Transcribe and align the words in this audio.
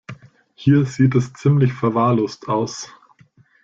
Hier 0.55 0.83
sieht 0.87 1.13
es 1.13 1.31
ziemlich 1.33 1.73
verwahrlost 1.73 2.49
aus. 2.49 2.89